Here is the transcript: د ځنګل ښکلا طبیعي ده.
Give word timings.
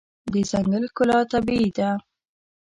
د 0.33 0.35
ځنګل 0.49 0.83
ښکلا 0.91 1.19
طبیعي 1.31 1.69
ده. 1.77 1.89